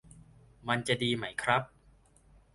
[0.67, 1.63] มันจะดีไหมครับ